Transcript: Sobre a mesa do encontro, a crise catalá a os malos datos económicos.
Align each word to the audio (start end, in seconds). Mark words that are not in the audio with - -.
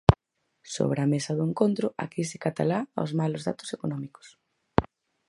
Sobre 0.75 0.99
a 1.03 1.09
mesa 1.13 1.31
do 1.37 1.43
encontro, 1.49 1.87
a 2.03 2.05
crise 2.13 2.37
catalá 2.45 2.79
a 2.97 2.99
os 3.05 3.11
malos 3.19 3.45
datos 3.49 3.69
económicos. 3.77 4.27